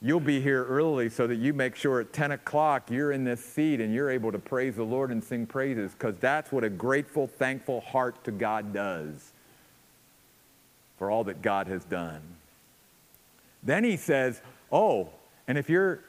[0.00, 3.44] you'll be here early so that you make sure at 10 o'clock you're in this
[3.44, 5.92] seat and you're able to praise the Lord and sing praises.
[5.92, 9.32] Because that's what a grateful, thankful heart to God does
[10.96, 12.22] for all that God has done.
[13.62, 14.40] Then he says,
[14.70, 15.10] Oh,
[15.46, 16.00] and if you're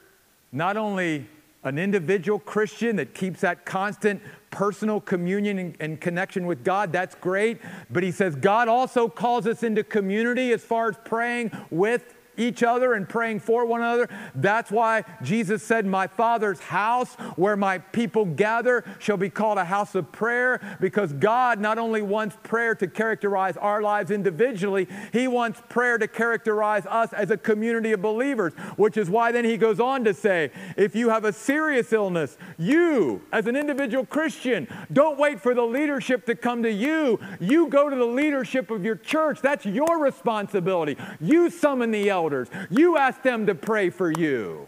[0.51, 1.27] not only
[1.63, 4.21] an individual Christian that keeps that constant
[4.51, 7.59] personal communion and, and, connection with God, that's great.
[7.89, 12.63] But he says God also calls us into community as far as praying with each
[12.63, 14.09] other and praying for one another.
[14.35, 19.65] That's why Jesus said, My Father's house, where my people gather, shall be called a
[19.65, 25.27] house of prayer, because God not only wants prayer to characterize our lives individually, He
[25.27, 29.57] wants prayer to characterize us as a community of believers, which is why then He
[29.57, 34.67] goes on to say, If you have a serious illness, you, as an individual Christian,
[34.91, 37.19] don't wait for the leadership to come to you.
[37.39, 39.41] You go to the leadership of your church.
[39.41, 40.97] That's your responsibility.
[41.19, 42.47] You summon the elders elders.
[42.69, 44.67] You ask them to pray for you,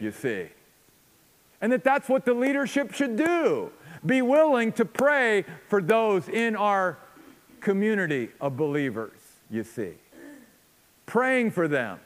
[0.00, 0.46] you see.
[1.60, 3.70] And that that's what the leadership should do.
[4.04, 6.98] Be willing to pray for those in our
[7.60, 9.18] community of believers,
[9.50, 9.92] you see.
[11.06, 12.00] Praying for them.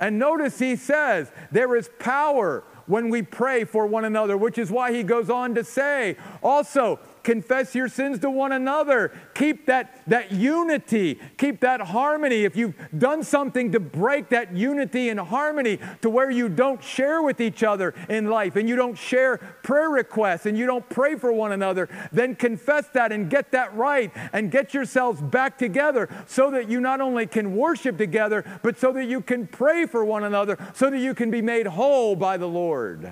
[0.00, 4.70] And notice he says there is power when we pray for one another, which is
[4.70, 9.12] why he goes on to say also, confess your sins to one another.
[9.34, 12.44] Keep that, that unity, keep that harmony.
[12.44, 17.22] If you've done something to break that unity and harmony to where you don't share
[17.22, 21.16] with each other in life and you don't share prayer requests and you don't pray
[21.16, 26.08] for one another, then confess that and get that right and get yourselves back together
[26.26, 30.04] so that you not only can worship together, but so that you can pray for
[30.04, 33.10] one another, so that you can be made whole by the Lord.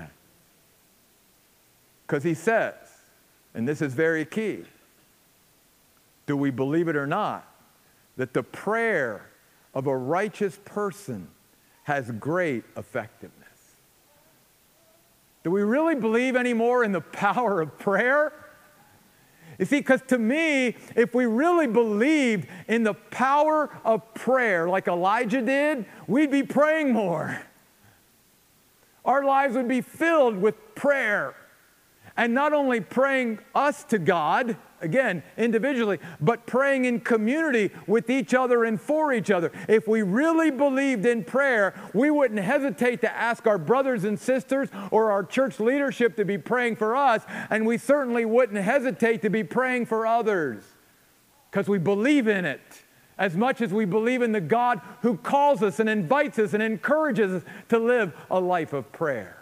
[2.07, 2.75] Because he says,
[3.55, 4.65] and this is very key,
[6.27, 7.49] do we believe it or not,
[8.17, 9.31] that the prayer
[9.75, 11.29] of a righteous person
[11.85, 13.39] has great effectiveness?
[15.43, 18.33] Do we really believe anymore in the power of prayer?
[19.59, 24.89] You see, because to me, if we really believed in the power of prayer like
[24.89, 27.43] Elijah did, we'd be praying more.
[29.05, 31.35] Our lives would be filled with prayer
[32.17, 38.35] and not only praying us to God, again, individually, but praying in community with each
[38.35, 39.51] other and for each other.
[39.69, 44.69] If we really believed in prayer, we wouldn't hesitate to ask our brothers and sisters
[44.91, 49.31] or our church leadership to be praying for us, and we certainly wouldn't hesitate to
[49.31, 50.65] be praying for others
[51.51, 52.61] because we believe in it
[53.19, 56.63] as much as we believe in the God who calls us and invites us and
[56.63, 59.42] encourages us to live a life of prayer.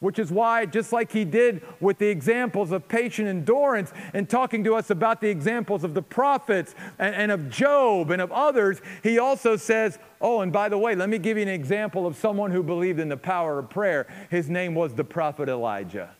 [0.00, 4.64] Which is why, just like he did with the examples of patient endurance and talking
[4.64, 8.80] to us about the examples of the prophets and, and, of Job and of others,
[9.02, 12.16] he also says, Oh, and by the way, let me give you an example of
[12.16, 14.06] someone who believed in the power of prayer.
[14.30, 16.10] His name was the prophet Elijah.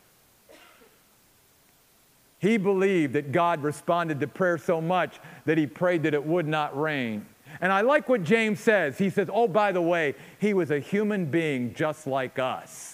[2.39, 6.47] He believed that God responded to prayer so much that he prayed that it would
[6.47, 7.27] not rain.
[7.61, 8.99] And I like what James says.
[8.99, 12.90] He says, Oh, by the way, he was a human being just like us.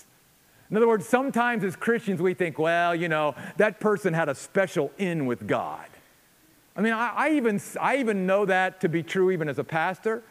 [0.70, 4.34] In other words, sometimes as Christians we think, well, you know, that person had a
[4.34, 5.86] special in with God.
[6.76, 9.64] I mean, I, I, even, I even know that to be true even as a
[9.64, 10.22] pastor.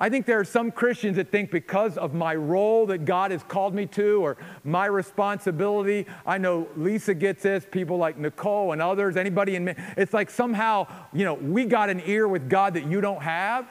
[0.00, 3.44] I think there are some Christians that think because of my role that God has
[3.44, 8.82] called me to or my responsibility, I know Lisa gets this, people like Nicole and
[8.82, 12.74] others, anybody in me, it's like somehow, you know, we got an ear with God
[12.74, 13.68] that you don't have.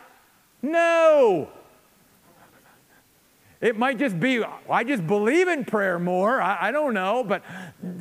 [0.62, 1.50] No,
[3.62, 6.42] it might just be, I just believe in prayer more.
[6.42, 7.24] I, I, don't know.
[7.24, 7.44] But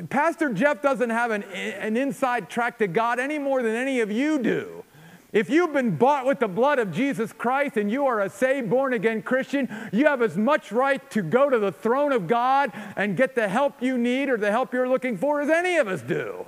[0.08, 4.10] Pastor Jeff doesn't have an, an inside track to God any more than any of
[4.10, 4.84] you do.
[5.32, 8.70] If you've been bought with the blood of Jesus Christ and you are a saved,
[8.70, 12.72] born again Christian, you have as much right to go to the throne of God
[12.96, 15.86] and get the help you need or the help you're looking for as any of
[15.86, 16.46] us do.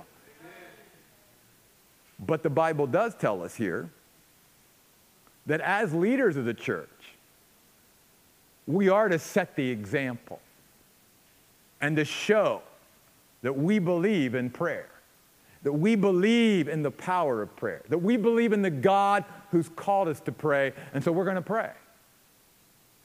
[2.19, 3.89] But the Bible does tell us here
[5.45, 6.89] that as leaders of the church,
[8.67, 10.39] we are to set the example
[11.81, 12.61] and to show
[13.41, 14.89] that we believe in prayer.
[15.63, 19.69] that we believe in the power of prayer, that we believe in the God who's
[19.69, 21.71] called us to pray, and so we're going to pray.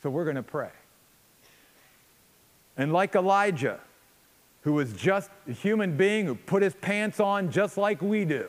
[0.03, 0.71] So we're going to pray.
[2.77, 3.81] And like Elijah,
[4.63, 8.49] who was just a human being who put his pants on just like we do,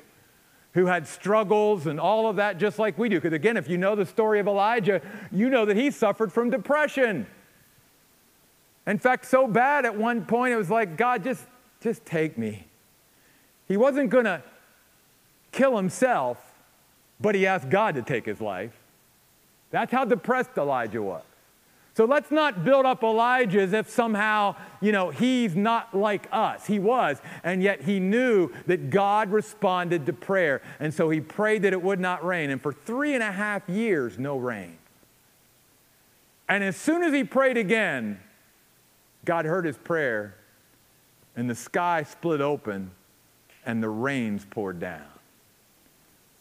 [0.74, 3.18] who had struggles and all of that just like we do.
[3.18, 5.02] Because again, if you know the story of Elijah,
[5.32, 7.26] you know that he suffered from depression.
[8.86, 11.46] In fact, so bad at one point, it was like, God, just,
[11.82, 12.66] just take me.
[13.68, 14.42] He wasn't going to
[15.52, 16.38] kill himself,
[17.20, 18.74] but he asked God to take his life.
[19.72, 21.24] That's how depressed Elijah was.
[22.00, 26.66] So let's not build up Elijah as if somehow, you know, he's not like us.
[26.66, 30.62] He was, and yet he knew that God responded to prayer.
[30.80, 32.52] And so he prayed that it would not rain.
[32.52, 34.78] And for three and a half years, no rain.
[36.48, 38.22] And as soon as he prayed again,
[39.26, 40.36] God heard his prayer,
[41.36, 42.92] and the sky split open,
[43.66, 45.04] and the rains poured down.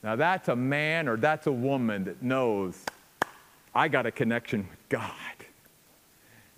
[0.05, 2.81] Now, that's a man or that's a woman that knows
[3.75, 5.38] I got a connection with God.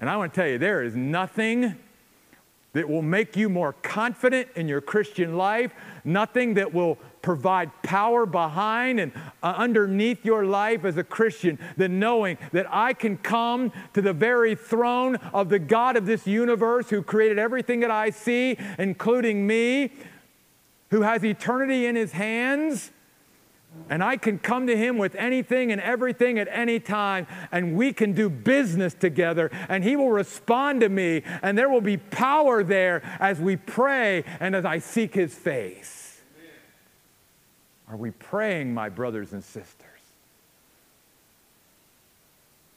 [0.01, 1.77] And I want to tell you, there is nothing
[2.73, 5.73] that will make you more confident in your Christian life,
[6.05, 11.99] nothing that will provide power behind and uh, underneath your life as a Christian than
[11.99, 16.89] knowing that I can come to the very throne of the God of this universe
[16.91, 19.93] who created everything that I see, including me,
[20.91, 22.93] who has eternity in his hands
[23.89, 27.93] and I can come to him with anything and everything at any time, and we
[27.93, 32.63] can do business together, and he will respond to me, and there will be power
[32.63, 36.21] there as we pray and as I seek his face.
[37.89, 39.87] Are we praying, my brothers and sisters?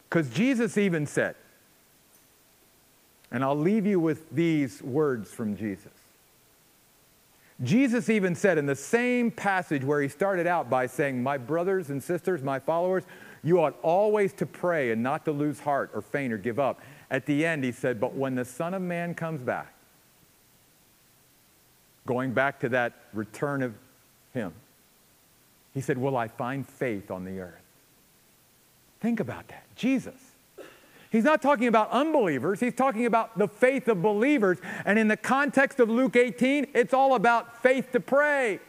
[0.10, 1.36] Because Jesus even said,
[3.32, 5.92] and I'll leave you with these words from Jesus
[7.64, 11.90] Jesus even said in the same passage where he started out by saying, My brothers
[11.90, 13.04] and sisters, my followers,
[13.44, 16.82] you ought always to pray and not to lose heart or faint or give up.
[17.10, 19.74] At the end, he said, But when the Son of Man comes back,
[22.06, 23.74] going back to that return of
[24.34, 24.54] him,
[25.74, 27.62] he said, Will I find faith on the earth?
[29.00, 29.64] Think about that.
[29.76, 30.23] Jesus
[31.14, 34.58] He's not talking about unbelievers, he's talking about the faith of believers.
[34.84, 38.60] And in the context of Luke 18, it's all about faith to pray.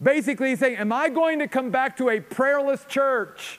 [0.00, 3.58] Basically, he's saying, Am I going to come back to a prayerless church?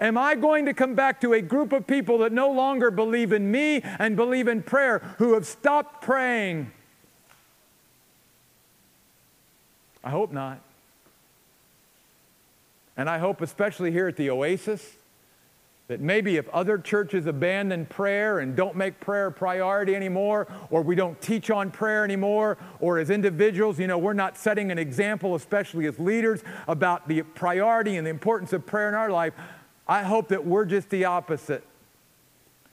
[0.00, 3.32] Am I going to come back to a group of people that no longer believe
[3.32, 6.72] in me and believe in prayer, who have stopped praying?
[10.02, 10.58] I hope not.
[12.96, 14.96] And I hope, especially here at the Oasis,
[15.86, 20.80] that maybe if other churches abandon prayer and don't make prayer a priority anymore, or
[20.80, 24.78] we don't teach on prayer anymore, or as individuals, you know, we're not setting an
[24.78, 29.34] example, especially as leaders, about the priority and the importance of prayer in our life,
[29.86, 31.62] I hope that we're just the opposite.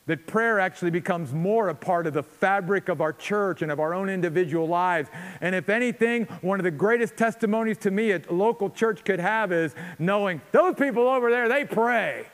[0.08, 3.80] That prayer actually becomes more a part of the fabric of our church and of
[3.80, 5.10] our own individual lives.
[5.42, 9.52] And if anything, one of the greatest testimonies to me a local church could have
[9.52, 12.26] is knowing those people over there, they pray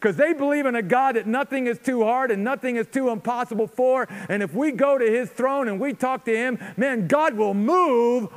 [0.00, 3.10] because they believe in a God that nothing is too hard and nothing is too
[3.10, 4.08] impossible for.
[4.30, 7.52] And if we go to his throne and we talk to him, man, God will
[7.52, 8.32] move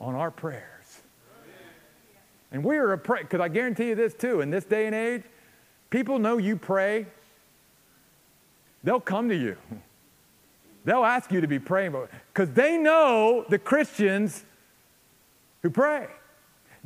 [0.00, 0.62] on our prayers.
[2.52, 4.94] And we are a pray, because I guarantee you this too, in this day and
[4.94, 5.24] age,
[5.90, 7.06] people know you pray.
[8.84, 9.56] They'll come to you.
[10.84, 11.96] They'll ask you to be praying,
[12.32, 14.44] because they know the Christians
[15.62, 16.06] who pray.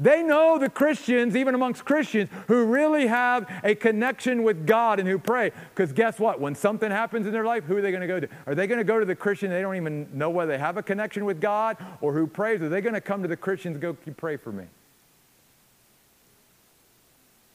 [0.01, 5.07] They know the Christians, even amongst Christians, who really have a connection with God and
[5.07, 5.53] who pray.
[5.75, 6.41] Because guess what?
[6.41, 8.29] When something happens in their life, who are they going to go to?
[8.47, 10.79] Are they going to go to the Christian they don't even know whether they have
[10.79, 12.63] a connection with God or who prays?
[12.63, 14.65] Are they going to come to the Christians and go, pray for me?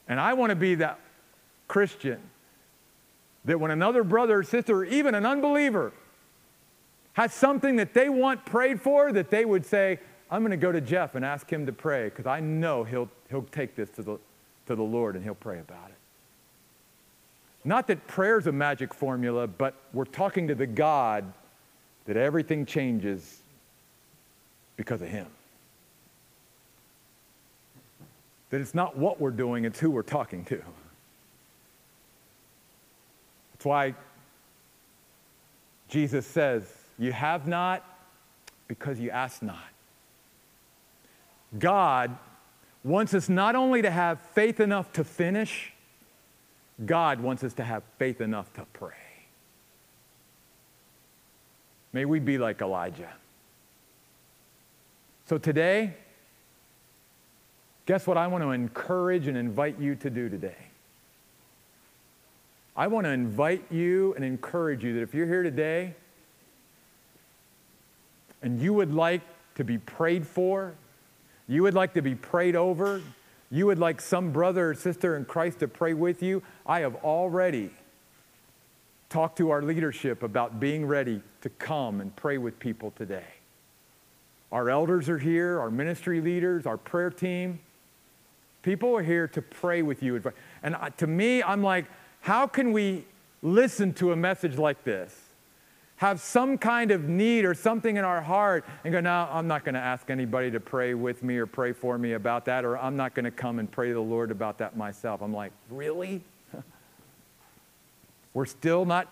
[0.07, 0.99] And I want to be that
[1.67, 2.19] Christian
[3.45, 5.93] that when another brother or sister or even an unbeliever
[7.13, 10.71] has something that they want prayed for, that they would say, I'm going to go
[10.71, 14.01] to Jeff and ask him to pray because I know he'll, he'll take this to
[14.01, 14.17] the,
[14.65, 15.95] to the Lord and he'll pray about it.
[17.63, 21.31] Not that prayer's a magic formula, but we're talking to the God
[22.05, 23.41] that everything changes
[24.77, 25.27] because of him.
[28.51, 30.61] That it's not what we're doing, it's who we're talking to.
[33.53, 33.95] That's why
[35.89, 37.83] Jesus says, You have not
[38.67, 39.74] because you ask not.
[41.57, 42.17] God
[42.83, 45.73] wants us not only to have faith enough to finish,
[46.85, 48.93] God wants us to have faith enough to pray.
[51.93, 53.13] May we be like Elijah.
[55.27, 55.95] So today,
[57.85, 60.57] guess what I want to encourage and invite you to do today?
[62.75, 65.95] I want to invite you and encourage you that if you're here today
[68.41, 69.21] and you would like
[69.55, 70.75] to be prayed for,
[71.47, 73.01] you would like to be prayed over,
[73.51, 76.95] you would like some brother or sister in Christ to pray with you, I have
[76.95, 77.69] already
[79.09, 83.25] talked to our leadership about being ready to come and pray with people today.
[84.51, 87.59] Our elders are here, our ministry leaders, our prayer team.
[88.63, 90.21] People are here to pray with you.
[90.63, 91.85] And to me, I'm like,
[92.21, 93.05] how can we
[93.41, 95.15] listen to a message like this?
[95.97, 99.63] Have some kind of need or something in our heart and go, no, I'm not
[99.63, 102.77] going to ask anybody to pray with me or pray for me about that, or
[102.77, 105.21] I'm not going to come and pray to the Lord about that myself.
[105.21, 106.21] I'm like, really?
[108.33, 109.07] We're still not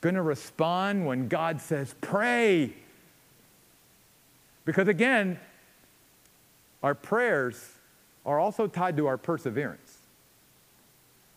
[0.00, 2.74] going to respond when God says, pray.
[4.64, 5.38] Because again,
[6.82, 7.72] our prayers
[8.24, 9.98] are also tied to our perseverance.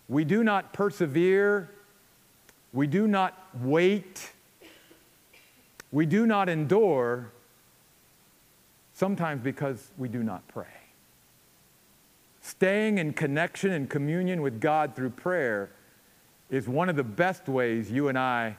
[0.08, 1.70] We do not persevere.
[2.74, 4.33] We do not wait.
[5.94, 7.32] We do not endure,
[8.96, 10.66] sometimes because we do not pray.
[12.42, 15.70] Staying in connection and communion with God through prayer
[16.50, 18.58] is one of the best ways you and I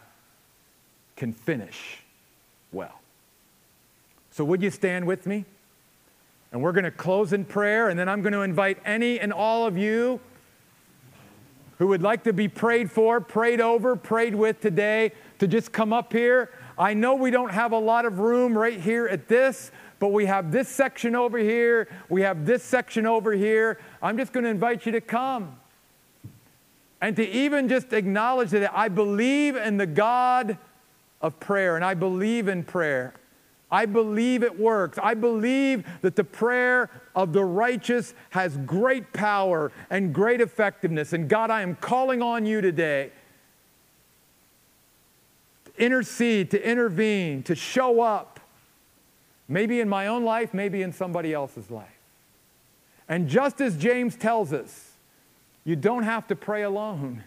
[1.16, 1.98] can finish
[2.70, 3.00] well.
[4.30, 5.44] So, would you stand with me?
[6.52, 9.32] And we're going to close in prayer, and then I'm going to invite any and
[9.32, 10.20] all of you
[11.78, 15.10] who would like to be prayed for, prayed over, prayed with today
[15.40, 16.50] to just come up here.
[16.78, 20.26] I know we don't have a lot of room right here at this, but we
[20.26, 23.78] have this section over here, we have this section over here.
[24.02, 25.58] I'm just going to invite you to come
[27.00, 30.58] and to even just acknowledge that I believe in the God
[31.20, 33.14] of prayer and I believe in prayer.
[33.70, 34.98] I believe it works.
[35.02, 41.12] I believe that the prayer of the righteous has great power and great effectiveness.
[41.12, 43.23] And God, I am calling on you today to
[45.78, 48.40] intercede, to intervene, to show up,
[49.48, 51.88] maybe in my own life, maybe in somebody else's life.
[53.08, 54.92] And just as James tells us,
[55.64, 57.24] you don't have to pray alone.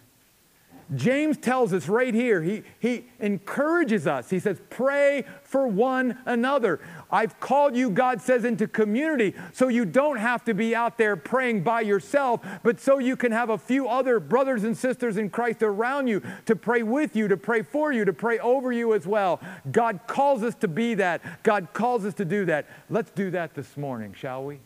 [0.95, 4.29] James tells us right here, he, he encourages us.
[4.29, 6.79] He says, Pray for one another.
[7.11, 11.17] I've called you, God says, into community so you don't have to be out there
[11.17, 15.29] praying by yourself, but so you can have a few other brothers and sisters in
[15.29, 18.93] Christ around you to pray with you, to pray for you, to pray over you
[18.93, 19.41] as well.
[19.71, 21.43] God calls us to be that.
[21.43, 22.65] God calls us to do that.
[22.89, 24.59] Let's do that this morning, shall we?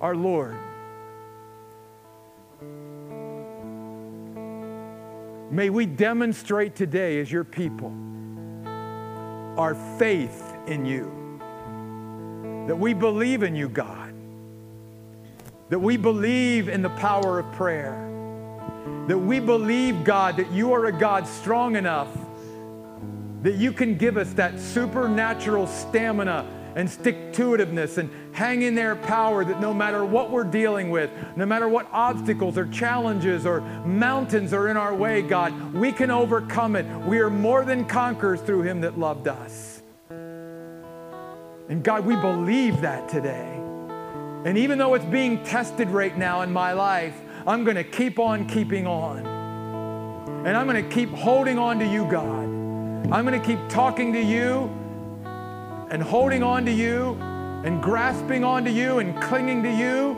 [0.00, 0.56] Our Lord.
[5.50, 7.92] May we demonstrate today as your people
[9.56, 11.12] our faith in you.
[12.68, 14.12] That we believe in you, God.
[15.70, 18.04] That we believe in the power of prayer.
[19.08, 22.08] That we believe, God, that you are a God strong enough
[23.42, 26.44] that you can give us that supernatural stamina
[26.78, 30.90] and stick to itiveness and hang in there power that no matter what we're dealing
[30.90, 35.90] with, no matter what obstacles or challenges or mountains are in our way, God, we
[35.90, 36.86] can overcome it.
[37.04, 39.82] We are more than conquerors through Him that loved us.
[41.68, 43.54] And God, we believe that today.
[44.44, 48.20] And even though it's being tested right now in my life, I'm going to keep
[48.20, 49.26] on keeping on.
[50.46, 52.44] And I'm going to keep holding on to you, God.
[53.12, 54.72] I'm going to keep talking to you
[55.90, 57.16] and holding on to you
[57.64, 60.16] and grasping onto you and clinging to you.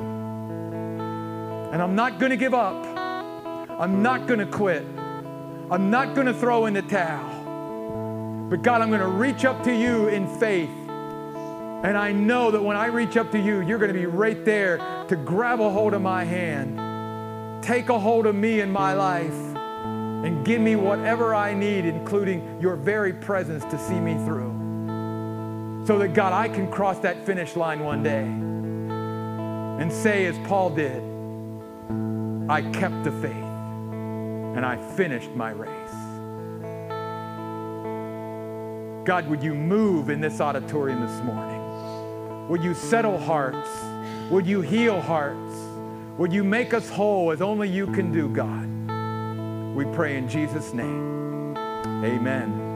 [1.73, 2.85] And I'm not going to give up.
[2.97, 4.85] I'm not going to quit.
[5.71, 8.49] I'm not going to throw in the towel.
[8.51, 10.69] But God, I'm going to reach up to you in faith.
[10.79, 14.45] And I know that when I reach up to you, you're going to be right
[14.45, 18.93] there to grab a hold of my hand, take a hold of me in my
[18.93, 24.60] life, and give me whatever I need, including your very presence to see me through
[25.91, 30.71] so that God, I can cross that finish line one day and say, as Paul
[30.71, 31.03] did,
[32.49, 33.35] I kept the faith
[34.55, 35.91] and I finished my race.
[39.05, 42.49] God, would you move in this auditorium this morning?
[42.49, 43.69] Would you settle hearts?
[44.31, 45.57] Would you heal hearts?
[46.19, 49.75] Would you make us whole as only you can do, God?
[49.75, 51.57] We pray in Jesus' name.
[51.57, 52.70] Amen.